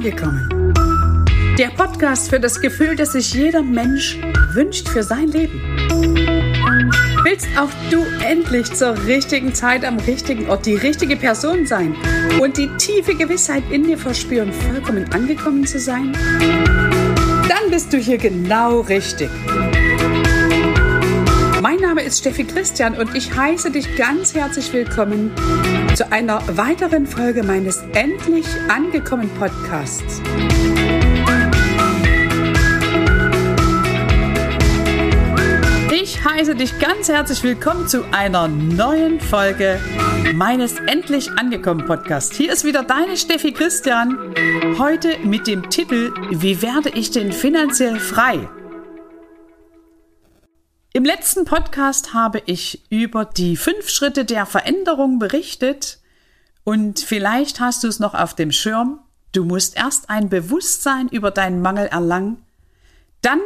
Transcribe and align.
Angekommen. 0.00 0.74
Der 1.58 1.68
Podcast 1.68 2.30
für 2.30 2.40
das 2.40 2.58
Gefühl, 2.58 2.96
das 2.96 3.12
sich 3.12 3.34
jeder 3.34 3.62
Mensch 3.62 4.18
wünscht 4.54 4.88
für 4.88 5.02
sein 5.02 5.28
Leben. 5.28 5.60
Willst 7.22 7.48
auch 7.58 7.68
du 7.90 8.02
endlich 8.24 8.72
zur 8.72 8.96
richtigen 9.04 9.54
Zeit 9.54 9.84
am 9.84 9.98
richtigen 9.98 10.48
Ort 10.48 10.64
die 10.64 10.76
richtige 10.76 11.16
Person 11.16 11.66
sein 11.66 11.94
und 12.40 12.56
die 12.56 12.68
tiefe 12.78 13.14
Gewissheit 13.14 13.62
in 13.70 13.84
dir 13.84 13.98
verspüren, 13.98 14.54
vollkommen 14.54 15.04
angekommen 15.12 15.66
zu 15.66 15.78
sein? 15.78 16.16
Dann 17.46 17.70
bist 17.70 17.92
du 17.92 17.98
hier 17.98 18.16
genau 18.16 18.80
richtig. 18.80 19.28
Ist 22.10 22.18
Steffi 22.18 22.42
Christian 22.42 22.96
und 22.98 23.14
ich 23.14 23.32
heiße 23.32 23.70
dich 23.70 23.94
ganz 23.94 24.34
herzlich 24.34 24.72
willkommen 24.72 25.30
zu 25.94 26.10
einer 26.10 26.42
weiteren 26.56 27.06
Folge 27.06 27.44
meines 27.44 27.84
Endlich 27.92 28.46
angekommen 28.68 29.30
Podcasts. 29.38 30.20
Ich 35.92 36.24
heiße 36.24 36.56
dich 36.56 36.76
ganz 36.80 37.08
herzlich 37.08 37.44
willkommen 37.44 37.86
zu 37.86 38.02
einer 38.10 38.48
neuen 38.48 39.20
Folge 39.20 39.78
meines 40.34 40.80
Endlich 40.80 41.30
angekommen 41.38 41.86
Podcasts. 41.86 42.36
Hier 42.36 42.52
ist 42.52 42.64
wieder 42.64 42.82
deine 42.82 43.16
Steffi 43.16 43.52
Christian, 43.52 44.18
heute 44.80 45.16
mit 45.22 45.46
dem 45.46 45.70
Titel 45.70 46.12
Wie 46.30 46.60
werde 46.60 46.88
ich 46.88 47.12
denn 47.12 47.32
finanziell 47.32 48.00
frei? 48.00 48.48
Im 50.92 51.04
letzten 51.04 51.44
Podcast 51.44 52.14
habe 52.14 52.42
ich 52.46 52.82
über 52.90 53.24
die 53.24 53.56
fünf 53.56 53.88
Schritte 53.88 54.24
der 54.24 54.44
Veränderung 54.44 55.20
berichtet 55.20 56.00
und 56.64 56.98
vielleicht 56.98 57.60
hast 57.60 57.84
du 57.84 57.88
es 57.88 58.00
noch 58.00 58.14
auf 58.14 58.34
dem 58.34 58.50
Schirm. 58.50 58.98
Du 59.30 59.44
musst 59.44 59.76
erst 59.76 60.10
ein 60.10 60.28
Bewusstsein 60.28 61.06
über 61.06 61.30
deinen 61.30 61.62
Mangel 61.62 61.86
erlangen, 61.86 62.44
dann 63.22 63.38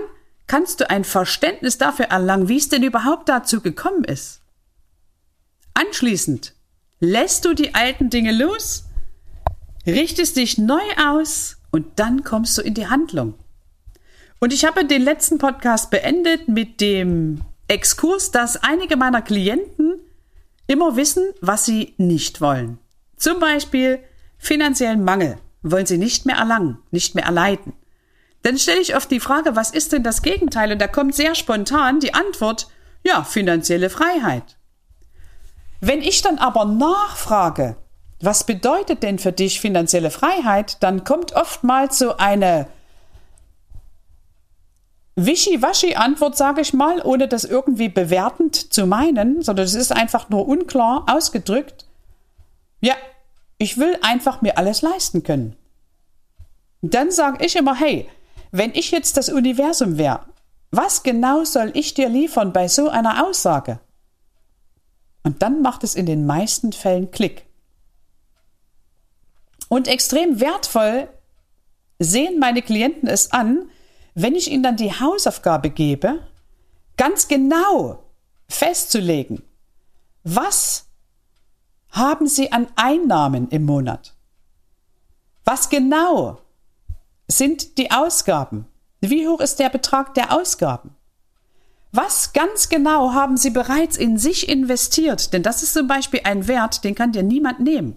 kannst 0.46 0.80
du 0.80 0.88
ein 0.88 1.04
Verständnis 1.04 1.76
dafür 1.76 2.06
erlangen, 2.06 2.48
wie 2.48 2.56
es 2.56 2.70
denn 2.70 2.82
überhaupt 2.82 3.28
dazu 3.28 3.60
gekommen 3.60 4.04
ist. 4.04 4.40
Anschließend 5.74 6.54
lässt 6.98 7.44
du 7.44 7.52
die 7.52 7.74
alten 7.74 8.08
Dinge 8.08 8.32
los, 8.32 8.84
richtest 9.86 10.36
dich 10.36 10.56
neu 10.56 10.80
aus 10.96 11.58
und 11.70 11.98
dann 11.98 12.24
kommst 12.24 12.56
du 12.56 12.62
in 12.62 12.72
die 12.72 12.86
Handlung. 12.86 13.34
Und 14.44 14.52
ich 14.52 14.66
habe 14.66 14.84
den 14.84 15.00
letzten 15.00 15.38
Podcast 15.38 15.90
beendet 15.90 16.48
mit 16.48 16.82
dem 16.82 17.40
Exkurs, 17.66 18.30
dass 18.30 18.62
einige 18.62 18.98
meiner 18.98 19.22
Klienten 19.22 19.94
immer 20.66 20.96
wissen, 20.96 21.24
was 21.40 21.64
sie 21.64 21.94
nicht 21.96 22.42
wollen. 22.42 22.76
Zum 23.16 23.40
Beispiel 23.40 24.00
finanziellen 24.36 25.02
Mangel 25.02 25.38
wollen 25.62 25.86
sie 25.86 25.96
nicht 25.96 26.26
mehr 26.26 26.36
erlangen, 26.36 26.76
nicht 26.90 27.14
mehr 27.14 27.24
erleiden. 27.24 27.72
Dann 28.42 28.58
stelle 28.58 28.82
ich 28.82 28.94
oft 28.94 29.10
die 29.10 29.18
Frage, 29.18 29.56
was 29.56 29.70
ist 29.70 29.94
denn 29.94 30.02
das 30.02 30.20
Gegenteil? 30.20 30.72
Und 30.72 30.78
da 30.78 30.88
kommt 30.88 31.14
sehr 31.14 31.34
spontan 31.34 32.00
die 32.00 32.12
Antwort, 32.12 32.66
ja, 33.02 33.24
finanzielle 33.24 33.88
Freiheit. 33.88 34.58
Wenn 35.80 36.02
ich 36.02 36.20
dann 36.20 36.36
aber 36.36 36.66
nachfrage, 36.66 37.76
was 38.20 38.44
bedeutet 38.44 39.04
denn 39.04 39.18
für 39.18 39.32
dich 39.32 39.58
finanzielle 39.58 40.10
Freiheit, 40.10 40.82
dann 40.82 41.02
kommt 41.02 41.32
oftmals 41.32 41.98
so 41.98 42.18
eine 42.18 42.66
Wischiwaschi-Antwort, 45.16 46.36
sage 46.36 46.60
ich 46.60 46.72
mal, 46.72 47.00
ohne 47.02 47.28
das 47.28 47.44
irgendwie 47.44 47.88
bewertend 47.88 48.72
zu 48.72 48.86
meinen, 48.86 49.42
sondern 49.42 49.64
es 49.64 49.74
ist 49.74 49.92
einfach 49.92 50.28
nur 50.28 50.48
unklar 50.48 51.04
ausgedrückt. 51.08 51.86
Ja, 52.80 52.94
ich 53.58 53.78
will 53.78 53.96
einfach 54.02 54.42
mir 54.42 54.58
alles 54.58 54.82
leisten 54.82 55.22
können. 55.22 55.56
Dann 56.82 57.10
sage 57.10 57.44
ich 57.44 57.56
immer, 57.56 57.76
hey, 57.76 58.08
wenn 58.50 58.72
ich 58.74 58.90
jetzt 58.90 59.16
das 59.16 59.28
Universum 59.28 59.98
wäre, 59.98 60.26
was 60.70 61.02
genau 61.04 61.44
soll 61.44 61.70
ich 61.74 61.94
dir 61.94 62.08
liefern 62.08 62.52
bei 62.52 62.66
so 62.66 62.88
einer 62.88 63.24
Aussage? 63.24 63.78
Und 65.22 65.42
dann 65.42 65.62
macht 65.62 65.84
es 65.84 65.94
in 65.94 66.06
den 66.06 66.26
meisten 66.26 66.72
Fällen 66.72 67.10
Klick. 67.10 67.46
Und 69.68 69.88
extrem 69.88 70.40
wertvoll 70.40 71.08
sehen 71.98 72.38
meine 72.38 72.60
Klienten 72.60 73.08
es 73.08 73.32
an, 73.32 73.70
wenn 74.14 74.34
ich 74.34 74.50
Ihnen 74.50 74.62
dann 74.62 74.76
die 74.76 74.92
Hausaufgabe 74.92 75.70
gebe, 75.70 76.20
ganz 76.96 77.28
genau 77.28 78.04
festzulegen, 78.48 79.42
was 80.22 80.86
haben 81.90 82.26
Sie 82.26 82.52
an 82.52 82.66
Einnahmen 82.76 83.48
im 83.48 83.64
Monat? 83.64 84.14
Was 85.44 85.68
genau 85.68 86.40
sind 87.28 87.78
die 87.78 87.90
Ausgaben? 87.90 88.66
Wie 89.00 89.28
hoch 89.28 89.40
ist 89.40 89.58
der 89.58 89.68
Betrag 89.68 90.14
der 90.14 90.32
Ausgaben? 90.32 90.94
Was 91.92 92.32
ganz 92.32 92.68
genau 92.68 93.12
haben 93.12 93.36
Sie 93.36 93.50
bereits 93.50 93.96
in 93.96 94.18
sich 94.18 94.48
investiert? 94.48 95.32
Denn 95.32 95.42
das 95.42 95.62
ist 95.62 95.74
zum 95.74 95.86
Beispiel 95.86 96.20
ein 96.24 96.48
Wert, 96.48 96.82
den 96.82 96.94
kann 96.94 97.12
dir 97.12 97.22
niemand 97.22 97.60
nehmen. 97.60 97.96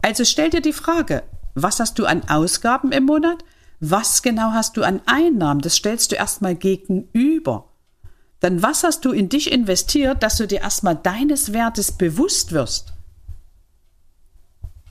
Also 0.00 0.24
stell 0.24 0.50
dir 0.50 0.62
die 0.62 0.72
Frage, 0.72 1.22
was 1.54 1.80
hast 1.80 1.98
du 1.98 2.06
an 2.06 2.28
Ausgaben 2.28 2.92
im 2.92 3.04
Monat? 3.04 3.44
Was 3.86 4.22
genau 4.22 4.52
hast 4.52 4.78
du 4.78 4.82
an 4.82 5.02
Einnahmen? 5.04 5.60
Das 5.60 5.76
stellst 5.76 6.10
du 6.10 6.16
erstmal 6.16 6.54
gegenüber. 6.54 7.68
Dann 8.40 8.62
was 8.62 8.82
hast 8.82 9.04
du 9.04 9.12
in 9.12 9.28
dich 9.28 9.52
investiert, 9.52 10.22
dass 10.22 10.38
du 10.38 10.46
dir 10.46 10.62
erstmal 10.62 10.96
deines 10.96 11.52
Wertes 11.52 11.92
bewusst 11.92 12.52
wirst? 12.52 12.94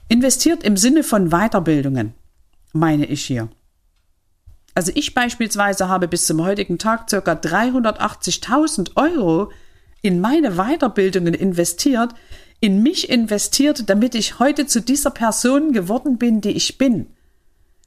Investiert 0.06 0.62
im 0.62 0.76
Sinne 0.76 1.02
von 1.02 1.30
Weiterbildungen, 1.30 2.14
meine 2.72 3.06
ich 3.06 3.24
hier. 3.24 3.48
Also 4.74 4.92
ich 4.94 5.12
beispielsweise 5.12 5.88
habe 5.88 6.06
bis 6.06 6.26
zum 6.26 6.44
heutigen 6.44 6.78
Tag 6.78 7.08
ca. 7.08 7.18
380.000 7.18 8.92
Euro 8.94 9.50
in 10.02 10.20
meine 10.20 10.52
Weiterbildungen 10.52 11.34
investiert, 11.34 12.14
in 12.60 12.80
mich 12.80 13.08
investiert, 13.10 13.90
damit 13.90 14.14
ich 14.14 14.38
heute 14.38 14.66
zu 14.68 14.80
dieser 14.80 15.10
Person 15.10 15.72
geworden 15.72 16.16
bin, 16.16 16.40
die 16.40 16.50
ich 16.50 16.78
bin. 16.78 17.08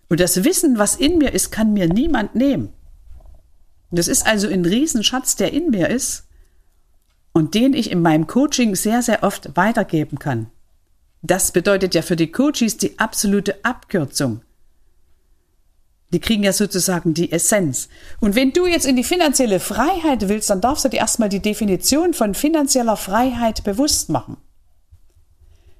Und 0.09 0.19
das 0.19 0.43
Wissen, 0.43 0.77
was 0.77 0.95
in 0.95 1.17
mir 1.17 1.33
ist, 1.33 1.51
kann 1.51 1.73
mir 1.73 1.87
niemand 1.87 2.35
nehmen. 2.35 2.73
Das 3.91 4.07
ist 4.07 4.25
also 4.25 4.47
ein 4.47 4.65
Riesenschatz, 4.65 5.35
der 5.35 5.53
in 5.53 5.69
mir 5.69 5.89
ist 5.89 6.27
und 7.33 7.53
den 7.53 7.73
ich 7.73 7.91
in 7.91 8.01
meinem 8.01 8.27
Coaching 8.27 8.75
sehr, 8.75 9.01
sehr 9.01 9.23
oft 9.23 9.55
weitergeben 9.55 10.19
kann. 10.19 10.47
Das 11.21 11.51
bedeutet 11.51 11.95
ja 11.95 12.01
für 12.01 12.15
die 12.15 12.31
Coaches 12.31 12.77
die 12.77 12.99
absolute 12.99 13.63
Abkürzung. 13.63 14.41
Die 16.13 16.19
kriegen 16.19 16.43
ja 16.43 16.53
sozusagen 16.53 17.13
die 17.13 17.31
Essenz. 17.31 17.89
Und 18.21 18.35
wenn 18.35 18.53
du 18.53 18.65
jetzt 18.65 18.85
in 18.85 18.95
die 18.95 19.03
finanzielle 19.03 19.59
Freiheit 19.59 20.29
willst, 20.29 20.49
dann 20.49 20.61
darfst 20.61 20.85
du 20.85 20.89
dir 20.89 20.97
erstmal 20.97 21.27
die 21.27 21.41
Definition 21.41 22.13
von 22.13 22.33
finanzieller 22.33 22.95
Freiheit 22.95 23.63
bewusst 23.65 24.09
machen. 24.09 24.37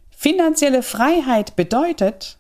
Finanzielle 0.10 0.84
Freiheit 0.84 1.56
bedeutet, 1.56 2.38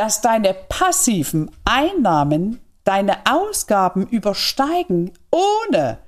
dass 0.00 0.22
deine 0.22 0.54
passiven 0.54 1.50
Einnahmen 1.66 2.58
deine 2.84 3.18
Ausgaben 3.26 4.06
übersteigen, 4.06 5.12
ohne 5.30 5.98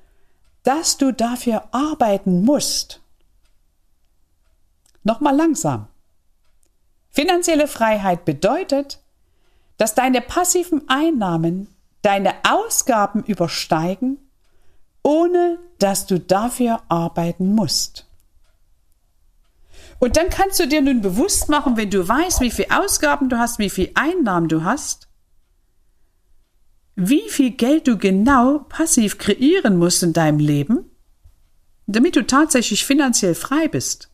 dass 0.62 0.96
du 0.96 1.12
dafür 1.12 1.64
arbeiten 1.72 2.42
musst. 2.42 3.02
Nochmal 5.02 5.36
langsam. 5.36 5.88
Finanzielle 7.10 7.68
Freiheit 7.68 8.24
bedeutet, 8.24 8.98
dass 9.76 9.94
deine 9.94 10.22
passiven 10.22 10.88
Einnahmen 10.88 11.68
deine 12.00 12.32
Ausgaben 12.48 13.22
übersteigen, 13.24 14.16
ohne 15.02 15.58
dass 15.78 16.06
du 16.06 16.18
dafür 16.18 16.80
arbeiten 16.88 17.54
musst. 17.54 18.06
Und 20.02 20.16
dann 20.16 20.30
kannst 20.30 20.58
du 20.58 20.66
dir 20.66 20.82
nun 20.82 21.00
bewusst 21.00 21.48
machen, 21.48 21.76
wenn 21.76 21.88
du 21.88 22.08
weißt, 22.08 22.40
wie 22.40 22.50
viel 22.50 22.66
Ausgaben 22.70 23.28
du 23.28 23.38
hast, 23.38 23.60
wie 23.60 23.70
viel 23.70 23.92
Einnahmen 23.94 24.48
du 24.48 24.64
hast, 24.64 25.06
wie 26.96 27.28
viel 27.28 27.52
Geld 27.52 27.86
du 27.86 27.96
genau 27.96 28.66
passiv 28.68 29.16
kreieren 29.18 29.76
musst 29.76 30.02
in 30.02 30.12
deinem 30.12 30.40
Leben, 30.40 30.90
damit 31.86 32.16
du 32.16 32.26
tatsächlich 32.26 32.84
finanziell 32.84 33.36
frei 33.36 33.68
bist. 33.68 34.10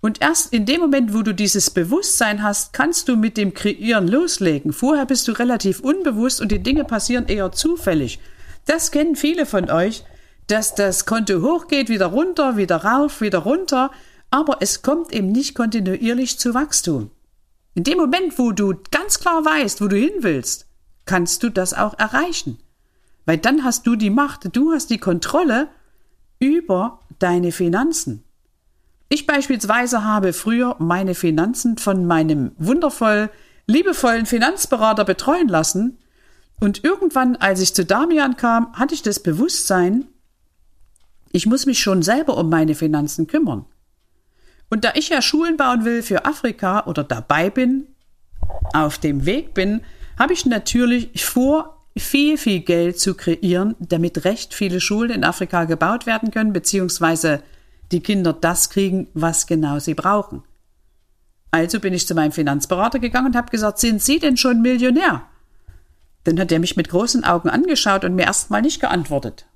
Und 0.00 0.20
erst 0.20 0.52
in 0.52 0.66
dem 0.66 0.80
Moment, 0.80 1.14
wo 1.14 1.22
du 1.22 1.32
dieses 1.32 1.70
Bewusstsein 1.70 2.42
hast, 2.42 2.72
kannst 2.72 3.06
du 3.06 3.16
mit 3.16 3.36
dem 3.36 3.54
Kreieren 3.54 4.08
loslegen. 4.08 4.72
Vorher 4.72 5.06
bist 5.06 5.28
du 5.28 5.38
relativ 5.38 5.78
unbewusst 5.78 6.40
und 6.40 6.50
die 6.50 6.64
Dinge 6.64 6.82
passieren 6.82 7.28
eher 7.28 7.52
zufällig. 7.52 8.18
Das 8.64 8.90
kennen 8.90 9.14
viele 9.14 9.46
von 9.46 9.70
euch, 9.70 10.02
dass 10.48 10.74
das 10.74 11.06
Konto 11.06 11.42
hochgeht, 11.42 11.88
wieder 11.88 12.06
runter, 12.06 12.56
wieder 12.56 12.78
rauf, 12.78 13.20
wieder 13.20 13.38
runter, 13.38 13.92
aber 14.30 14.58
es 14.60 14.82
kommt 14.82 15.12
eben 15.12 15.32
nicht 15.32 15.54
kontinuierlich 15.54 16.38
zu 16.38 16.54
Wachstum. 16.54 17.10
In 17.74 17.84
dem 17.84 17.98
Moment, 17.98 18.38
wo 18.38 18.52
du 18.52 18.74
ganz 18.90 19.20
klar 19.20 19.44
weißt, 19.44 19.80
wo 19.80 19.88
du 19.88 19.96
hin 19.96 20.12
willst, 20.20 20.66
kannst 21.04 21.42
du 21.42 21.50
das 21.50 21.74
auch 21.74 21.98
erreichen. 21.98 22.58
Weil 23.24 23.38
dann 23.38 23.64
hast 23.64 23.86
du 23.86 23.96
die 23.96 24.10
Macht, 24.10 24.54
du 24.56 24.72
hast 24.72 24.90
die 24.90 24.98
Kontrolle 24.98 25.68
über 26.38 27.00
deine 27.18 27.52
Finanzen. 27.52 28.24
Ich 29.08 29.26
beispielsweise 29.26 30.04
habe 30.04 30.32
früher 30.32 30.76
meine 30.78 31.14
Finanzen 31.14 31.78
von 31.78 32.06
meinem 32.06 32.52
wundervoll 32.58 33.30
liebevollen 33.66 34.26
Finanzberater 34.26 35.04
betreuen 35.04 35.48
lassen, 35.48 35.98
und 36.60 36.82
irgendwann, 36.82 37.36
als 37.36 37.60
ich 37.60 37.74
zu 37.74 37.84
Damian 37.84 38.36
kam, 38.36 38.72
hatte 38.72 38.94
ich 38.94 39.02
das 39.02 39.20
Bewusstsein, 39.20 40.08
ich 41.30 41.46
muss 41.46 41.66
mich 41.66 41.78
schon 41.78 42.02
selber 42.02 42.36
um 42.36 42.48
meine 42.48 42.74
Finanzen 42.74 43.26
kümmern. 43.26 43.66
Und 44.70 44.84
da 44.84 44.92
ich 44.94 45.08
ja 45.08 45.22
Schulen 45.22 45.56
bauen 45.56 45.84
will 45.84 46.02
für 46.02 46.24
Afrika 46.24 46.84
oder 46.86 47.04
dabei 47.04 47.50
bin, 47.50 47.86
auf 48.72 48.98
dem 48.98 49.24
Weg 49.24 49.54
bin, 49.54 49.82
habe 50.18 50.32
ich 50.32 50.46
natürlich 50.46 51.24
vor, 51.24 51.78
viel, 51.96 52.38
viel 52.38 52.60
Geld 52.60 53.00
zu 53.00 53.14
kreieren, 53.14 53.74
damit 53.80 54.24
recht 54.24 54.54
viele 54.54 54.80
Schulen 54.80 55.10
in 55.10 55.24
Afrika 55.24 55.64
gebaut 55.64 56.06
werden 56.06 56.30
können, 56.30 56.52
beziehungsweise 56.52 57.42
die 57.90 58.00
Kinder 58.00 58.32
das 58.32 58.70
kriegen, 58.70 59.08
was 59.14 59.46
genau 59.46 59.78
sie 59.78 59.94
brauchen. 59.94 60.42
Also 61.50 61.80
bin 61.80 61.94
ich 61.94 62.06
zu 62.06 62.14
meinem 62.14 62.32
Finanzberater 62.32 62.98
gegangen 62.98 63.28
und 63.28 63.36
habe 63.36 63.50
gesagt, 63.50 63.78
sind 63.78 64.02
Sie 64.02 64.18
denn 64.18 64.36
schon 64.36 64.60
Millionär? 64.60 65.22
Dann 66.24 66.38
hat 66.38 66.52
er 66.52 66.58
mich 66.58 66.76
mit 66.76 66.90
großen 66.90 67.24
Augen 67.24 67.48
angeschaut 67.48 68.04
und 68.04 68.14
mir 68.14 68.26
erstmal 68.26 68.60
nicht 68.60 68.80
geantwortet. 68.80 69.46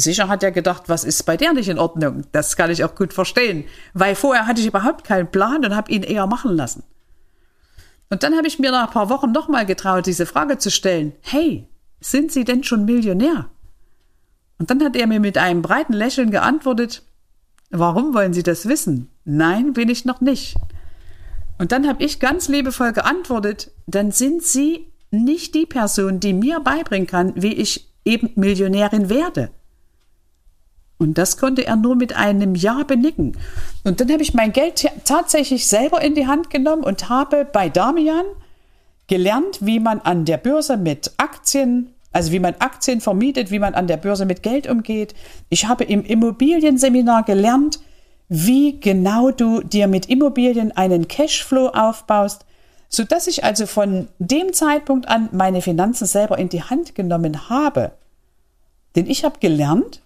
Sicher 0.00 0.28
hat 0.28 0.42
er 0.42 0.52
gedacht, 0.52 0.84
was 0.86 1.04
ist 1.04 1.24
bei 1.24 1.36
der 1.36 1.52
nicht 1.52 1.68
in 1.68 1.78
Ordnung? 1.78 2.22
Das 2.32 2.56
kann 2.56 2.70
ich 2.70 2.84
auch 2.84 2.94
gut 2.94 3.12
verstehen, 3.12 3.64
weil 3.94 4.14
vorher 4.14 4.46
hatte 4.46 4.60
ich 4.60 4.66
überhaupt 4.66 5.04
keinen 5.04 5.30
Plan 5.30 5.64
und 5.64 5.74
habe 5.74 5.90
ihn 5.90 6.02
eher 6.02 6.26
machen 6.26 6.56
lassen. 6.56 6.84
Und 8.08 8.22
dann 8.22 8.36
habe 8.36 8.46
ich 8.46 8.58
mir 8.58 8.70
nach 8.70 8.86
ein 8.86 8.92
paar 8.92 9.10
Wochen 9.10 9.32
nochmal 9.32 9.66
getraut, 9.66 10.06
diese 10.06 10.24
Frage 10.24 10.58
zu 10.58 10.70
stellen. 10.70 11.12
Hey, 11.20 11.68
sind 12.00 12.32
Sie 12.32 12.44
denn 12.44 12.64
schon 12.64 12.84
Millionär? 12.84 13.50
Und 14.58 14.70
dann 14.70 14.82
hat 14.82 14.96
er 14.96 15.06
mir 15.06 15.20
mit 15.20 15.36
einem 15.36 15.62
breiten 15.62 15.92
Lächeln 15.92 16.30
geantwortet, 16.30 17.02
Warum 17.70 18.14
wollen 18.14 18.32
Sie 18.32 18.42
das 18.42 18.66
wissen? 18.66 19.10
Nein, 19.24 19.74
bin 19.74 19.88
ich 19.88 20.04
noch 20.04 20.20
nicht. 20.20 20.56
Und 21.58 21.72
dann 21.72 21.86
habe 21.86 22.02
ich 22.02 22.20
ganz 22.20 22.48
liebevoll 22.48 22.92
geantwortet, 22.92 23.72
dann 23.86 24.10
sind 24.10 24.42
Sie 24.42 24.86
nicht 25.10 25.54
die 25.54 25.66
Person, 25.66 26.20
die 26.20 26.32
mir 26.32 26.60
beibringen 26.60 27.06
kann, 27.06 27.32
wie 27.36 27.52
ich 27.52 27.90
eben 28.04 28.30
Millionärin 28.36 29.10
werde. 29.10 29.50
Und 30.98 31.16
das 31.16 31.36
konnte 31.36 31.64
er 31.64 31.76
nur 31.76 31.94
mit 31.94 32.16
einem 32.16 32.56
Ja 32.56 32.82
benicken. 32.82 33.36
Und 33.84 34.00
dann 34.00 34.10
habe 34.10 34.22
ich 34.22 34.34
mein 34.34 34.52
Geld 34.52 34.84
tatsächlich 35.04 35.66
selber 35.68 36.02
in 36.02 36.14
die 36.14 36.26
Hand 36.26 36.50
genommen 36.50 36.82
und 36.82 37.08
habe 37.08 37.44
bei 37.44 37.68
Damian 37.68 38.26
gelernt, 39.06 39.58
wie 39.60 39.80
man 39.80 40.00
an 40.00 40.24
der 40.24 40.38
Börse 40.38 40.76
mit 40.76 41.12
Aktien, 41.16 41.94
also 42.12 42.32
wie 42.32 42.40
man 42.40 42.56
Aktien 42.58 43.00
vermietet, 43.00 43.50
wie 43.50 43.60
man 43.60 43.74
an 43.74 43.86
der 43.86 43.96
Börse 43.96 44.26
mit 44.26 44.42
Geld 44.42 44.68
umgeht. 44.68 45.14
Ich 45.48 45.66
habe 45.66 45.84
im 45.84 46.04
Immobilienseminar 46.04 47.22
gelernt, 47.22 47.78
wie 48.28 48.78
genau 48.80 49.30
du 49.30 49.62
dir 49.62 49.86
mit 49.86 50.06
Immobilien 50.06 50.76
einen 50.76 51.08
Cashflow 51.08 51.68
aufbaust, 51.68 52.44
so 52.88 53.04
dass 53.04 53.26
ich 53.26 53.44
also 53.44 53.66
von 53.66 54.08
dem 54.18 54.52
Zeitpunkt 54.52 55.08
an 55.08 55.28
meine 55.32 55.62
Finanzen 55.62 56.06
selber 56.06 56.38
in 56.38 56.48
die 56.48 56.62
Hand 56.62 56.94
genommen 56.94 57.48
habe. 57.48 57.92
Denn 58.96 59.06
ich 59.06 59.24
habe 59.24 59.38
gelernt, 59.38 60.02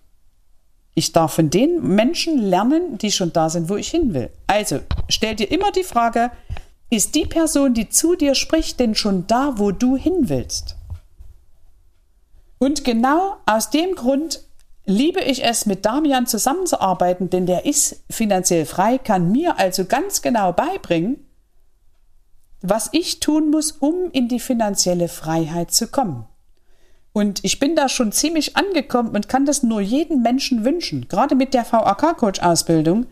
ich 0.95 1.13
darf 1.13 1.35
von 1.35 1.51
den 1.51 1.95
Menschen 1.95 2.39
lernen, 2.39 2.99
die 2.99 3.13
schon 3.13 3.33
da 3.33 3.49
sind, 3.49 3.69
wo 3.69 3.77
ich 3.77 3.91
hin 3.91 4.15
will. 4.15 4.31
Also 4.47 4.81
stell 5.09 5.35
dir 5.35 5.51
immer 5.51 5.73
die 5.73 5.85
Frage, 5.85 6.31
ist 6.91 7.15
die 7.15 7.25
Person, 7.25 7.73
die 7.73 7.89
zu 7.89 8.15
dir 8.17 8.35
spricht, 8.35 8.79
denn 8.79 8.95
schon 8.95 9.27
da, 9.27 9.55
wo 9.57 9.71
du 9.71 9.97
hin 9.97 10.29
willst? 10.29 10.77
Und 12.59 12.85
genau 12.85 13.39
aus 13.47 13.71
dem 13.71 13.95
Grund 13.95 14.43
liebe 14.85 15.21
ich 15.21 15.45
es, 15.45 15.67
mit 15.67 15.87
Damian 15.87 16.27
zusammenzuarbeiten, 16.27 17.31
denn 17.31 17.47
der 17.47 17.65
ist 17.65 18.03
finanziell 18.11 18.67
frei, 18.67 18.99
kann 18.99 19.33
mir 19.33 19.59
also 19.59 19.85
ganz 19.85 20.23
genau 20.23 20.53
beibringen, 20.53 21.27
was 22.61 22.91
ich 22.93 23.21
tun 23.21 23.51
muss, 23.51 23.73
um 23.73 24.11
in 24.13 24.29
die 24.29 24.41
finanzielle 24.41 25.09
Freiheit 25.09 25.73
zu 25.73 25.89
kommen. 25.89 26.27
Und 27.13 27.45
ich 27.45 27.59
bin 27.59 27.77
da 27.77 27.89
schon 27.89 28.13
ziemlich 28.13 28.57
angekommen 28.57 29.15
und 29.15 29.29
kann 29.29 29.45
das 29.45 29.63
nur 29.63 29.81
jedem 29.81 30.23
Menschen 30.23 30.65
wünschen, 30.65 31.09
gerade 31.09 31.35
mit 31.35 31.53
der 31.53 31.71
VAK-Coach-Ausbildung, 31.71 33.07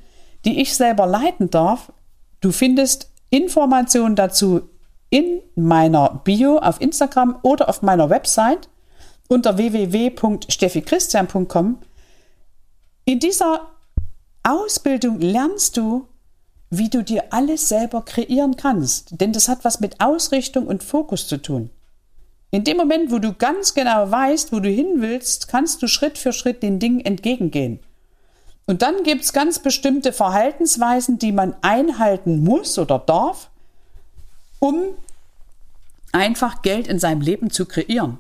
die 0.45 0.61
ich 0.61 0.75
selber 0.75 1.07
leiten 1.07 1.51
darf. 1.51 1.93
Du 2.41 2.51
findest 2.51 3.11
Informationen 3.29 4.17
dazu 4.17 4.63
in 5.11 5.43
meiner 5.55 6.23
Bio 6.25 6.59
auf 6.59 6.81
Instagram 6.81 7.39
oder 7.43 7.69
auf 7.69 7.83
meiner 7.83 8.09
Website 8.09 8.71
unter 9.29 9.59
www.steffichristian.com. 9.59 11.79
In 13.05 13.19
dieser 13.19 13.69
Ausbildung 14.43 15.21
lernst 15.21 15.77
du, 15.77 16.07
wie 16.71 16.89
du 16.89 17.03
dir 17.03 17.25
alles 17.31 17.69
selber 17.69 18.03
kreieren 18.03 18.57
kannst, 18.57 19.21
denn 19.21 19.33
das 19.33 19.49
hat 19.49 19.65
was 19.65 19.81
mit 19.81 20.01
Ausrichtung 20.01 20.67
und 20.67 20.85
Fokus 20.85 21.27
zu 21.27 21.43
tun. 21.43 21.71
In 22.51 22.65
dem 22.65 22.77
Moment, 22.77 23.13
wo 23.13 23.19
du 23.19 23.33
ganz 23.33 23.75
genau 23.75 24.11
weißt, 24.11 24.53
wo 24.53 24.61
du 24.61 24.69
hin 24.69 24.97
willst, 24.97 25.49
kannst 25.49 25.83
du 25.83 25.87
Schritt 25.87 26.19
für 26.19 26.33
Schritt 26.33 26.63
den 26.63 26.81
Dingen 26.81 27.01
entgegengehen. 27.01 27.79
Und 28.67 28.83
dann 28.83 29.03
gibt 29.03 29.23
es 29.23 29.33
ganz 29.33 29.59
bestimmte 29.59 30.13
Verhaltensweisen, 30.13 31.19
die 31.19 31.33
man 31.33 31.55
einhalten 31.63 32.43
muss 32.43 32.79
oder 32.79 32.99
darf, 32.99 33.51
um 34.59 34.95
einfach 36.13 36.63
Geld 36.63 36.89
in 36.89 36.99
seinem 36.99 37.21
Leben 37.21 37.51
zu 37.51 37.67
kreieren. 37.67 38.19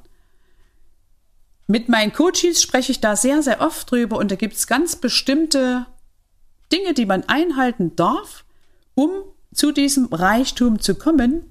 Mit 1.66 1.88
meinen 1.88 2.12
Coaches 2.12 2.62
spreche 2.62 2.92
ich 2.92 3.00
da 3.00 3.14
sehr, 3.14 3.42
sehr 3.42 3.60
oft 3.60 3.90
drüber 3.90 4.16
und 4.18 4.30
da 4.30 4.36
gibt 4.36 4.54
es 4.54 4.66
ganz 4.66 4.96
bestimmte 4.96 5.86
Dinge, 6.72 6.94
die 6.94 7.06
man 7.06 7.24
einhalten 7.28 7.94
darf, 7.96 8.44
um 8.94 9.10
zu 9.52 9.72
diesem 9.72 10.06
Reichtum 10.06 10.80
zu 10.80 10.94
kommen. 10.94 11.49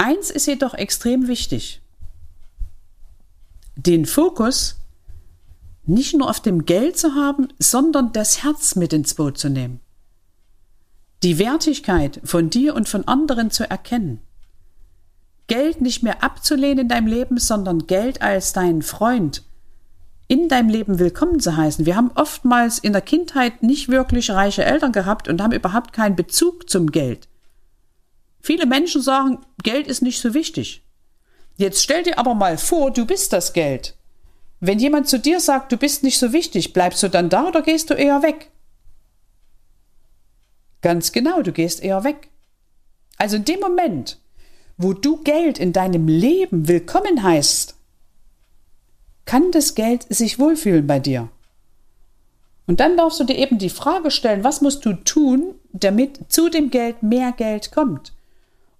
Eins 0.00 0.30
ist 0.30 0.46
jedoch 0.46 0.72
extrem 0.72 1.28
wichtig. 1.28 1.82
Den 3.76 4.06
Fokus 4.06 4.76
nicht 5.84 6.16
nur 6.16 6.30
auf 6.30 6.40
dem 6.40 6.64
Geld 6.64 6.96
zu 6.96 7.14
haben, 7.14 7.48
sondern 7.58 8.10
das 8.14 8.42
Herz 8.42 8.76
mit 8.76 8.94
ins 8.94 9.12
Boot 9.12 9.36
zu 9.36 9.50
nehmen. 9.50 9.80
Die 11.22 11.38
Wertigkeit 11.38 12.18
von 12.24 12.48
dir 12.48 12.74
und 12.76 12.88
von 12.88 13.06
anderen 13.08 13.50
zu 13.50 13.68
erkennen. 13.68 14.20
Geld 15.48 15.82
nicht 15.82 16.02
mehr 16.02 16.24
abzulehnen 16.24 16.78
in 16.78 16.88
deinem 16.88 17.06
Leben, 17.06 17.36
sondern 17.36 17.86
Geld 17.86 18.22
als 18.22 18.54
deinen 18.54 18.80
Freund 18.80 19.42
in 20.28 20.48
deinem 20.48 20.70
Leben 20.70 20.98
willkommen 20.98 21.40
zu 21.40 21.58
heißen. 21.58 21.84
Wir 21.84 21.96
haben 21.96 22.12
oftmals 22.14 22.78
in 22.78 22.94
der 22.94 23.02
Kindheit 23.02 23.62
nicht 23.62 23.90
wirklich 23.90 24.30
reiche 24.30 24.64
Eltern 24.64 24.92
gehabt 24.92 25.28
und 25.28 25.42
haben 25.42 25.52
überhaupt 25.52 25.92
keinen 25.92 26.16
Bezug 26.16 26.70
zum 26.70 26.90
Geld. 26.90 27.28
Viele 28.42 28.66
Menschen 28.66 29.02
sagen, 29.02 29.38
Geld 29.62 29.86
ist 29.86 30.02
nicht 30.02 30.20
so 30.20 30.34
wichtig. 30.34 30.82
Jetzt 31.56 31.82
stell 31.82 32.02
dir 32.02 32.18
aber 32.18 32.34
mal 32.34 32.56
vor, 32.56 32.90
du 32.90 33.04
bist 33.04 33.32
das 33.32 33.52
Geld. 33.52 33.94
Wenn 34.60 34.78
jemand 34.78 35.08
zu 35.08 35.18
dir 35.18 35.40
sagt, 35.40 35.72
du 35.72 35.76
bist 35.76 36.02
nicht 36.02 36.18
so 36.18 36.32
wichtig, 36.32 36.72
bleibst 36.72 37.02
du 37.02 37.08
dann 37.08 37.28
da 37.28 37.48
oder 37.48 37.62
gehst 37.62 37.90
du 37.90 37.94
eher 37.94 38.22
weg? 38.22 38.50
Ganz 40.82 41.12
genau, 41.12 41.42
du 41.42 41.52
gehst 41.52 41.82
eher 41.82 42.04
weg. 42.04 42.28
Also 43.18 43.36
in 43.36 43.44
dem 43.44 43.60
Moment, 43.60 44.18
wo 44.78 44.94
du 44.94 45.22
Geld 45.22 45.58
in 45.58 45.72
deinem 45.72 46.08
Leben 46.08 46.68
willkommen 46.68 47.22
heißt, 47.22 47.74
kann 49.26 49.50
das 49.52 49.74
Geld 49.74 50.06
sich 50.08 50.38
wohlfühlen 50.38 50.86
bei 50.86 50.98
dir. 50.98 51.28
Und 52.66 52.80
dann 52.80 52.96
darfst 52.96 53.20
du 53.20 53.24
dir 53.24 53.36
eben 53.36 53.58
die 53.58 53.68
Frage 53.68 54.10
stellen, 54.10 54.44
was 54.44 54.60
musst 54.60 54.84
du 54.84 54.94
tun, 54.94 55.54
damit 55.72 56.32
zu 56.32 56.48
dem 56.48 56.70
Geld 56.70 57.02
mehr 57.02 57.32
Geld 57.32 57.72
kommt? 57.72 58.12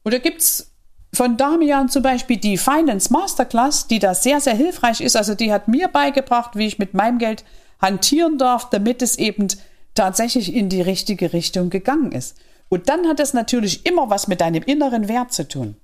Oder 0.05 0.19
gibt's 0.19 0.73
von 1.13 1.37
Damian 1.37 1.89
zum 1.89 2.03
Beispiel 2.03 2.37
die 2.37 2.57
Finance 2.57 3.13
Masterclass, 3.13 3.87
die 3.89 3.99
da 3.99 4.15
sehr, 4.15 4.41
sehr 4.41 4.55
hilfreich 4.55 5.01
ist. 5.01 5.17
Also 5.17 5.35
die 5.35 5.53
hat 5.53 5.69
mir 5.69 5.89
beigebracht, 5.89 6.57
wie 6.57 6.67
ich 6.67 6.79
mit 6.79 6.95
meinem 6.95 7.19
Geld 7.19 7.45
hantieren 7.81 8.39
darf, 8.39 8.71
damit 8.71 9.03
es 9.03 9.19
eben 9.19 9.49
tatsächlich 9.95 10.55
in 10.55 10.69
die 10.69 10.83
richtige 10.83 11.33
Richtung 11.33 11.71
gegangen 11.71 12.13
ist. 12.13 12.37
Und 12.69 12.89
dann 12.89 13.09
hat 13.09 13.19
es 13.19 13.35
natürlich 13.35 13.85
immer 13.87 14.11
was 14.11 14.29
mit 14.29 14.41
deinem 14.41 14.63
inneren 14.63 15.09
Wert 15.09 15.33
zu 15.33 15.49
tun. 15.49 15.77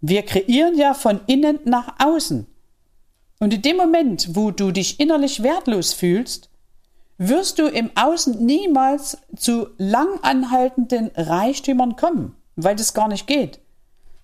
Wir 0.00 0.22
kreieren 0.22 0.76
ja 0.76 0.92
von 0.92 1.20
innen 1.26 1.60
nach 1.64 1.94
außen. 1.98 2.46
Und 3.40 3.54
in 3.54 3.62
dem 3.62 3.78
Moment, 3.78 4.36
wo 4.36 4.50
du 4.50 4.70
dich 4.70 5.00
innerlich 5.00 5.42
wertlos 5.42 5.94
fühlst, 5.94 6.50
wirst 7.16 7.58
du 7.58 7.66
im 7.66 7.90
Außen 7.94 8.44
niemals 8.44 9.18
zu 9.34 9.68
langanhaltenden 9.78 11.10
Reichtümern 11.16 11.96
kommen, 11.96 12.36
weil 12.56 12.76
das 12.76 12.94
gar 12.94 13.08
nicht 13.08 13.26
geht. 13.26 13.60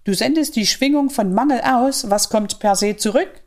Du 0.04 0.14
sendest 0.14 0.56
die 0.56 0.66
Schwingung 0.66 1.10
von 1.10 1.34
Mangel 1.34 1.60
aus, 1.60 2.08
was 2.10 2.30
kommt 2.30 2.58
per 2.58 2.76
se 2.76 2.96
zurück? 2.96 3.42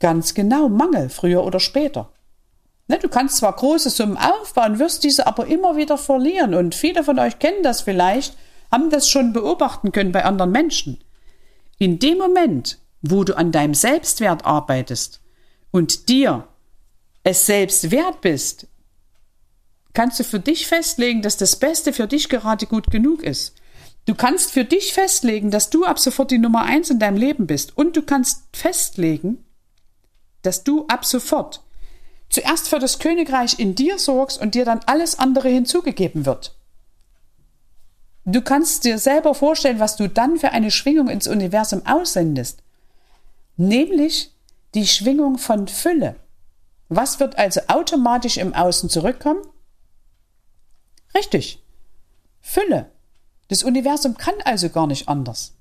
Ganz 0.00 0.34
genau, 0.34 0.68
Mangel, 0.68 1.08
früher 1.08 1.44
oder 1.44 1.60
später. 1.60 2.12
Ne, 2.88 2.98
du 2.98 3.08
kannst 3.08 3.36
zwar 3.36 3.54
große 3.54 3.90
Summen 3.90 4.16
aufbauen, 4.16 4.78
wirst 4.78 5.04
diese 5.04 5.26
aber 5.26 5.46
immer 5.46 5.76
wieder 5.76 5.96
verlieren. 5.96 6.54
Und 6.54 6.74
viele 6.74 7.04
von 7.04 7.18
euch 7.18 7.38
kennen 7.38 7.62
das 7.62 7.82
vielleicht, 7.82 8.36
haben 8.70 8.90
das 8.90 9.08
schon 9.08 9.32
beobachten 9.32 9.92
können 9.92 10.12
bei 10.12 10.24
anderen 10.24 10.50
Menschen. 10.50 10.98
In 11.78 11.98
dem 11.98 12.18
Moment, 12.18 12.78
wo 13.00 13.22
du 13.22 13.36
an 13.36 13.52
deinem 13.52 13.74
Selbstwert 13.74 14.44
arbeitest 14.44 15.20
und 15.70 16.08
dir 16.08 16.48
es 17.24 17.46
selbst 17.46 17.90
wert 17.90 18.20
bist, 18.20 18.66
kannst 19.94 20.18
du 20.20 20.24
für 20.24 20.40
dich 20.40 20.66
festlegen, 20.66 21.22
dass 21.22 21.36
das 21.36 21.56
Beste 21.56 21.92
für 21.92 22.06
dich 22.06 22.28
gerade 22.28 22.66
gut 22.66 22.90
genug 22.90 23.22
ist. 23.22 23.54
Du 24.04 24.14
kannst 24.14 24.50
für 24.50 24.64
dich 24.64 24.92
festlegen, 24.92 25.50
dass 25.50 25.70
du 25.70 25.84
ab 25.84 25.98
sofort 25.98 26.30
die 26.30 26.38
Nummer 26.38 26.62
eins 26.62 26.90
in 26.90 26.98
deinem 26.98 27.16
Leben 27.16 27.46
bist. 27.46 27.76
Und 27.76 27.96
du 27.96 28.02
kannst 28.02 28.44
festlegen, 28.52 29.44
dass 30.42 30.64
du 30.64 30.86
ab 30.88 31.04
sofort 31.04 31.62
zuerst 32.28 32.68
für 32.68 32.78
das 32.78 32.98
Königreich 32.98 33.58
in 33.58 33.74
dir 33.74 33.98
sorgst 33.98 34.40
und 34.40 34.54
dir 34.54 34.64
dann 34.64 34.80
alles 34.86 35.18
andere 35.18 35.48
hinzugegeben 35.48 36.24
wird. 36.26 36.56
Du 38.24 38.40
kannst 38.40 38.84
dir 38.84 38.98
selber 38.98 39.34
vorstellen, 39.34 39.80
was 39.80 39.96
du 39.96 40.08
dann 40.08 40.38
für 40.38 40.50
eine 40.50 40.70
Schwingung 40.70 41.08
ins 41.08 41.28
Universum 41.28 41.84
aussendest. 41.84 42.62
Nämlich 43.56 44.32
die 44.74 44.86
Schwingung 44.86 45.38
von 45.38 45.68
Fülle. 45.68 46.16
Was 46.88 47.20
wird 47.20 47.36
also 47.36 47.60
automatisch 47.68 48.38
im 48.38 48.54
Außen 48.54 48.88
zurückkommen? 48.88 49.42
Richtig. 51.14 51.62
Fülle. 52.40 52.90
Das 53.48 53.62
Universum 53.62 54.16
kann 54.16 54.34
also 54.44 54.68
gar 54.68 54.86
nicht 54.86 55.08
anders. 55.08 55.54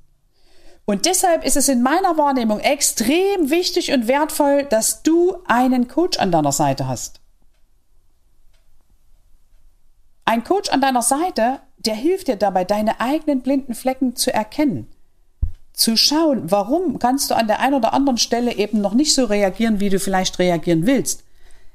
Und 0.85 1.05
deshalb 1.05 1.45
ist 1.45 1.57
es 1.57 1.69
in 1.69 1.83
meiner 1.83 2.17
Wahrnehmung 2.17 2.59
extrem 2.59 3.49
wichtig 3.49 3.93
und 3.93 4.07
wertvoll, 4.07 4.63
dass 4.63 5.03
du 5.03 5.37
einen 5.45 5.87
Coach 5.87 6.17
an 6.17 6.31
deiner 6.31 6.51
Seite 6.51 6.87
hast. 6.87 7.19
Ein 10.25 10.43
Coach 10.43 10.69
an 10.69 10.81
deiner 10.81 11.01
Seite, 11.01 11.59
der 11.77 11.95
hilft 11.95 12.27
dir 12.27 12.35
dabei, 12.35 12.63
deine 12.63 12.99
eigenen 12.99 13.41
blinden 13.41 13.73
Flecken 13.73 14.15
zu 14.15 14.33
erkennen. 14.33 14.87
Zu 15.73 15.97
schauen, 15.97 16.51
warum 16.51 16.99
kannst 16.99 17.31
du 17.31 17.35
an 17.35 17.47
der 17.47 17.59
einen 17.59 17.75
oder 17.75 17.93
anderen 17.93 18.17
Stelle 18.17 18.55
eben 18.55 18.81
noch 18.81 18.93
nicht 18.93 19.13
so 19.13 19.25
reagieren, 19.25 19.79
wie 19.79 19.89
du 19.89 19.99
vielleicht 19.99 20.39
reagieren 20.39 20.85
willst. 20.85 21.23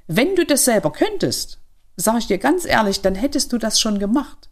Wenn 0.06 0.36
du 0.36 0.46
das 0.46 0.64
selber 0.64 0.92
könntest, 0.92 1.58
sage 1.96 2.18
ich 2.18 2.26
dir 2.26 2.38
ganz 2.38 2.64
ehrlich, 2.64 3.00
dann 3.00 3.14
hättest 3.14 3.52
du 3.52 3.58
das 3.58 3.80
schon 3.80 3.98
gemacht. 3.98 4.48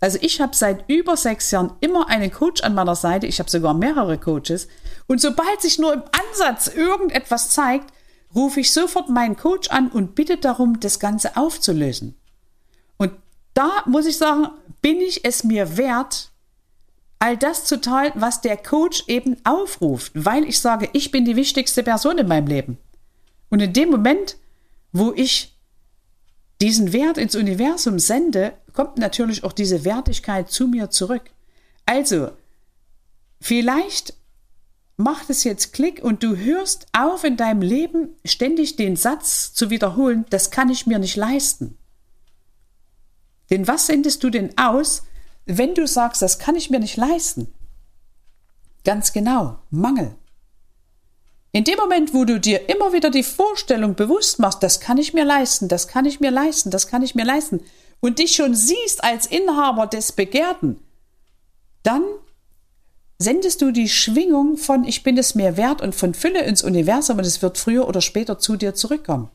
Also 0.00 0.18
ich 0.20 0.40
habe 0.40 0.54
seit 0.54 0.88
über 0.88 1.16
sechs 1.16 1.50
Jahren 1.50 1.72
immer 1.80 2.08
einen 2.08 2.30
Coach 2.30 2.62
an 2.62 2.74
meiner 2.74 2.94
Seite. 2.94 3.26
Ich 3.26 3.38
habe 3.38 3.50
sogar 3.50 3.72
mehrere 3.72 4.18
Coaches. 4.18 4.68
Und 5.06 5.20
sobald 5.20 5.62
sich 5.62 5.78
nur 5.78 5.94
im 5.94 6.02
Ansatz 6.12 6.66
irgendetwas 6.68 7.50
zeigt, 7.50 7.92
rufe 8.34 8.60
ich 8.60 8.72
sofort 8.72 9.08
meinen 9.08 9.36
Coach 9.36 9.70
an 9.70 9.88
und 9.88 10.14
bitte 10.14 10.36
darum, 10.36 10.80
das 10.80 10.98
Ganze 10.98 11.36
aufzulösen. 11.36 12.16
Da 13.54 13.84
muss 13.86 14.06
ich 14.06 14.18
sagen, 14.18 14.48
bin 14.82 15.00
ich 15.00 15.24
es 15.24 15.44
mir 15.44 15.76
wert, 15.76 16.32
all 17.20 17.36
das 17.36 17.64
zu 17.64 17.80
teilen, 17.80 18.12
was 18.16 18.40
der 18.40 18.56
Coach 18.56 19.04
eben 19.06 19.36
aufruft, 19.44 20.12
weil 20.14 20.44
ich 20.44 20.60
sage, 20.60 20.90
ich 20.92 21.12
bin 21.12 21.24
die 21.24 21.36
wichtigste 21.36 21.84
Person 21.84 22.18
in 22.18 22.28
meinem 22.28 22.48
Leben. 22.48 22.78
Und 23.48 23.60
in 23.60 23.72
dem 23.72 23.90
Moment, 23.90 24.36
wo 24.92 25.12
ich 25.14 25.53
diesen 26.60 26.92
Wert 26.92 27.18
ins 27.18 27.34
Universum 27.34 27.98
sende, 27.98 28.54
kommt 28.72 28.98
natürlich 28.98 29.44
auch 29.44 29.52
diese 29.52 29.84
Wertigkeit 29.84 30.50
zu 30.50 30.68
mir 30.68 30.90
zurück. 30.90 31.30
Also, 31.86 32.30
vielleicht 33.40 34.14
macht 34.96 35.30
es 35.30 35.44
jetzt 35.44 35.72
Klick 35.72 36.02
und 36.02 36.22
du 36.22 36.36
hörst 36.36 36.86
auf 36.92 37.24
in 37.24 37.36
deinem 37.36 37.62
Leben 37.62 38.10
ständig 38.24 38.76
den 38.76 38.96
Satz 38.96 39.52
zu 39.52 39.70
wiederholen, 39.70 40.24
das 40.30 40.50
kann 40.50 40.70
ich 40.70 40.86
mir 40.86 40.98
nicht 40.98 41.16
leisten. 41.16 41.76
Denn 43.50 43.66
was 43.66 43.86
sendest 43.86 44.22
du 44.22 44.30
denn 44.30 44.56
aus, 44.56 45.02
wenn 45.46 45.74
du 45.74 45.86
sagst, 45.86 46.22
das 46.22 46.38
kann 46.38 46.56
ich 46.56 46.70
mir 46.70 46.80
nicht 46.80 46.96
leisten? 46.96 47.52
Ganz 48.84 49.12
genau, 49.12 49.58
Mangel. 49.70 50.14
In 51.54 51.62
dem 51.62 51.76
Moment, 51.76 52.12
wo 52.12 52.24
du 52.24 52.40
dir 52.40 52.68
immer 52.68 52.92
wieder 52.92 53.10
die 53.10 53.22
Vorstellung 53.22 53.94
bewusst 53.94 54.40
machst, 54.40 54.60
das 54.64 54.80
kann 54.80 54.98
ich 54.98 55.14
mir 55.14 55.24
leisten, 55.24 55.68
das 55.68 55.86
kann 55.86 56.04
ich 56.04 56.18
mir 56.18 56.32
leisten, 56.32 56.70
das 56.70 56.88
kann 56.88 57.04
ich 57.04 57.14
mir 57.14 57.24
leisten, 57.24 57.60
und 58.00 58.18
dich 58.18 58.34
schon 58.34 58.56
siehst 58.56 59.04
als 59.04 59.26
Inhaber 59.26 59.86
des 59.86 60.10
Begehrten, 60.10 60.80
dann 61.84 62.02
sendest 63.20 63.62
du 63.62 63.70
die 63.70 63.88
Schwingung 63.88 64.56
von 64.56 64.82
ich 64.82 65.04
bin 65.04 65.16
es 65.16 65.36
mir 65.36 65.56
wert 65.56 65.80
und 65.80 65.94
von 65.94 66.12
Fülle 66.12 66.42
ins 66.42 66.64
Universum 66.64 67.18
und 67.18 67.24
es 67.24 67.40
wird 67.40 67.56
früher 67.56 67.86
oder 67.86 68.00
später 68.00 68.40
zu 68.40 68.56
dir 68.56 68.74
zurückkommen. 68.74 69.30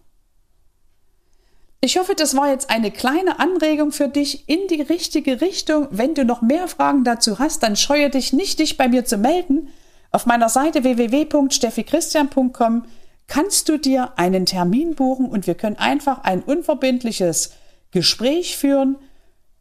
Ich 1.80 1.98
hoffe, 1.98 2.16
das 2.16 2.36
war 2.36 2.52
jetzt 2.52 2.70
eine 2.70 2.92
kleine 2.92 3.40
Anregung 3.40 3.94
für 3.94 4.10
dich 4.10 4.50
in 4.50 4.68
die 4.68 4.82
richtige 4.82 5.40
Richtung. 5.40 5.88
Wenn 5.90 6.16
du 6.16 6.26
noch 6.26 6.42
mehr 6.42 6.68
Fragen 6.68 7.06
dazu 7.06 7.40
hast, 7.40 7.64
dann 7.64 7.78
scheue 7.78 8.10
dich 8.10 8.34
nicht, 8.34 8.60
dich 8.60 8.76
bei 8.76 8.90
mir 8.90 9.06
zu 9.06 9.18
melden. 9.18 9.70
Auf 10.12 10.26
meiner 10.26 10.50
Seite 10.50 10.84
www.steffichristian.com 10.84 12.86
kannst 13.28 13.70
du 13.70 13.78
dir 13.78 14.18
einen 14.18 14.46
Termin 14.46 14.96
buchen 14.96 15.30
und 15.30 15.48
wir 15.48 15.56
können 15.56 15.78
einfach 15.78 16.24
ein 16.24 16.42
unverbindliches 16.42 17.54
Gespräch 17.92 18.58
führen, 18.58 18.98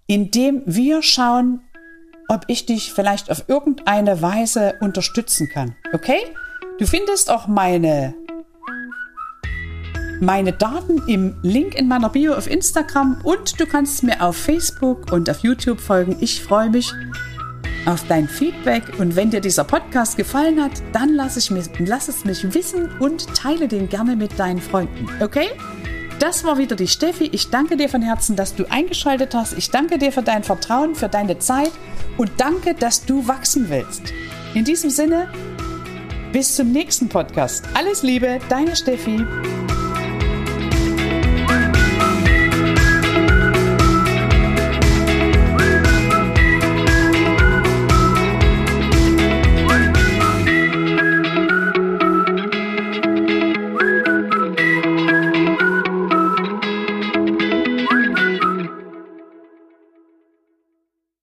in 0.07 0.31
dem 0.31 0.63
wir 0.65 1.03
schauen, 1.03 1.61
ob 2.29 2.45
ich 2.49 2.67
dich 2.67 2.93
vielleicht 2.93 3.31
auf 3.31 3.45
irgendeine 3.49 4.23
Weise 4.23 4.75
unterstützen 4.81 5.49
kann. 5.53 5.77
Okay? 5.93 6.21
Du 6.79 6.87
findest 6.87 7.31
auch 7.31 7.47
meine 7.47 8.15
meine 10.21 10.53
Daten 10.53 11.01
im 11.07 11.37
Link 11.43 11.77
in 11.77 11.87
meiner 11.87 12.09
Bio 12.09 12.35
auf 12.35 12.51
Instagram 12.51 13.21
und 13.23 13.61
du 13.61 13.67
kannst 13.67 14.03
mir 14.03 14.21
auf 14.21 14.37
Facebook 14.37 15.13
und 15.13 15.31
auf 15.31 15.39
YouTube 15.41 15.81
folgen. 15.81 16.17
Ich 16.21 16.43
freue 16.43 16.71
mich 16.71 16.93
auf 17.89 18.05
dein 18.07 18.29
Feedback 18.29 18.99
und 18.99 19.17
wenn 19.17 19.31
dir 19.31 19.41
dieser 19.41 19.65
Podcast 19.65 20.17
gefallen 20.17 20.63
hat, 20.63 20.73
dann 20.93 21.15
lass, 21.15 21.37
ich 21.39 21.51
mich, 21.51 21.67
lass 21.79 22.09
es 22.09 22.25
mich 22.25 22.55
wissen 22.55 22.91
und 23.01 23.35
teile 23.35 23.67
den 23.67 23.89
gerne 23.89 24.15
mit 24.15 24.39
deinen 24.39 24.61
Freunden. 24.61 25.09
Okay? 25.23 25.49
Das 26.19 26.45
war 26.45 26.59
wieder 26.59 26.77
die 26.77 26.89
Steffi. 26.89 27.31
Ich 27.33 27.49
danke 27.49 27.77
dir 27.77 27.89
von 27.89 28.03
Herzen, 28.03 28.37
dass 28.37 28.55
du 28.55 28.71
eingeschaltet 28.71 29.35
hast. 29.35 29.57
Ich 29.57 29.71
danke 29.71 29.99
dir 29.99 30.13
für 30.13 30.23
dein 30.23 30.45
Vertrauen, 30.45 30.95
für 30.95 31.09
deine 31.09 31.39
Zeit 31.39 31.73
und 32.19 32.31
danke, 32.37 32.75
dass 32.75 33.07
du 33.07 33.27
wachsen 33.27 33.71
willst. 33.71 34.13
In 34.55 34.65
diesem 34.65 34.91
Sinne, 34.91 35.33
bis 36.33 36.57
zum 36.57 36.73
nächsten 36.73 37.09
Podcast. 37.09 37.65
Alles 37.73 38.03
Liebe, 38.03 38.39
deine 38.51 38.77
Steffi. 38.77 39.25